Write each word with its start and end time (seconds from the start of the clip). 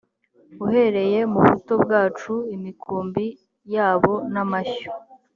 uhereye 0.65 1.19
mu 1.31 1.39
buto 1.47 1.73
bwacu 1.83 2.33
imikumbi 2.55 3.25
yabo 3.73 4.13
n 4.33 4.35
amashyo 4.43 4.89